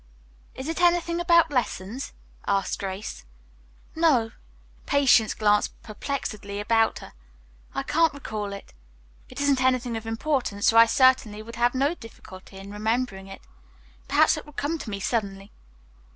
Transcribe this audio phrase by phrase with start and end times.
[0.55, 2.11] "Is it anything about lessons?"
[2.47, 3.23] asked Grace.
[3.95, 4.31] "No."
[4.87, 7.13] Patience glanced perplexedly about her.
[7.75, 8.73] "I can't recall it.
[9.29, 13.41] It isn't anything of importance or I certainly would have no difficulty in remembering it.
[14.07, 15.51] Perhaps it will come to me suddenly."